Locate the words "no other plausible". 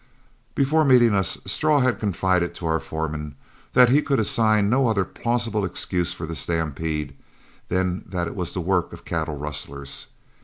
4.67-5.63